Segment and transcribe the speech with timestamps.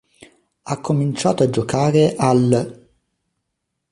[0.63, 2.85] Ha cominciato a giocare all'.